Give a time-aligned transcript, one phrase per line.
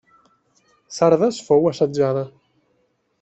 [0.95, 2.25] Sardes fou assetjada.